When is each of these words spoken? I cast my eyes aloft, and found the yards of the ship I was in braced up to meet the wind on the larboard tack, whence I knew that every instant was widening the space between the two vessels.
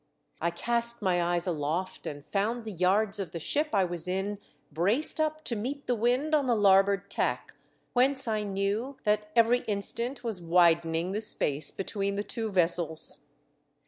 I 0.41 0.49
cast 0.49 1.03
my 1.03 1.21
eyes 1.21 1.45
aloft, 1.45 2.07
and 2.07 2.25
found 2.25 2.65
the 2.65 2.71
yards 2.71 3.19
of 3.19 3.33
the 3.33 3.39
ship 3.39 3.69
I 3.71 3.83
was 3.85 4.07
in 4.07 4.39
braced 4.71 5.19
up 5.19 5.43
to 5.43 5.55
meet 5.55 5.85
the 5.85 5.93
wind 5.93 6.33
on 6.33 6.47
the 6.47 6.55
larboard 6.55 7.11
tack, 7.11 7.53
whence 7.93 8.27
I 8.27 8.41
knew 8.41 8.97
that 9.03 9.29
every 9.35 9.59
instant 9.67 10.23
was 10.23 10.41
widening 10.41 11.11
the 11.11 11.21
space 11.21 11.69
between 11.69 12.15
the 12.15 12.23
two 12.23 12.49
vessels. 12.49 13.19